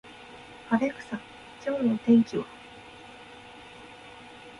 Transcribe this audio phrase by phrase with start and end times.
[0.71, 1.19] アレクサ、
[1.63, 2.45] 今日の天気は